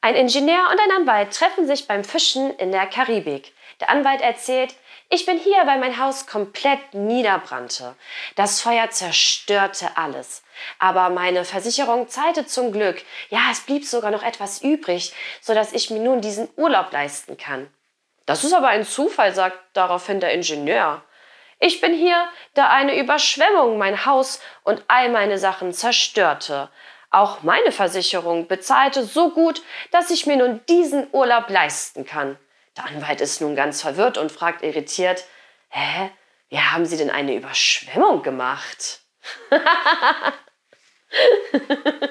[0.00, 3.52] Ein Ingenieur und ein Anwalt treffen sich beim Fischen in der Karibik.
[3.80, 4.74] Der Anwalt erzählt,
[5.10, 7.96] ich bin hier, weil mein Haus komplett niederbrannte.
[8.36, 10.42] Das Feuer zerstörte alles.
[10.78, 13.02] Aber meine Versicherung zahlte zum Glück.
[13.30, 17.68] Ja, es blieb sogar noch etwas übrig, sodass ich mir nun diesen Urlaub leisten kann.
[18.26, 21.02] Das ist aber ein Zufall, sagt daraufhin der Ingenieur.
[21.58, 26.70] Ich bin hier, da eine Überschwemmung mein Haus und all meine Sachen zerstörte.
[27.10, 32.38] Auch meine Versicherung bezahlte so gut, dass ich mir nun diesen Urlaub leisten kann.
[32.76, 35.24] Der Anwalt ist nun ganz verwirrt und fragt irritiert,
[35.70, 36.10] Hä?
[36.48, 39.00] Wie haben Sie denn eine Überschwemmung gemacht?